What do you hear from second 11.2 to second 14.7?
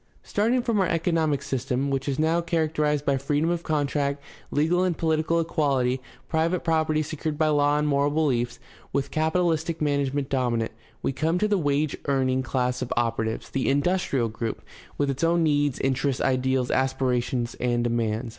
to the wage earning class of operatives, the "industrial group,"